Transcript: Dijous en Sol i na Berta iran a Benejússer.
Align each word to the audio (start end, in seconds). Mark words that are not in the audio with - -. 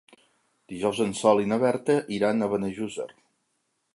Dijous 0.71 1.01
en 1.05 1.11
Sol 1.19 1.41
i 1.43 1.51
na 1.51 1.59
Berta 1.65 1.99
iran 2.17 2.41
a 2.41 2.49
Benejússer. 2.55 3.09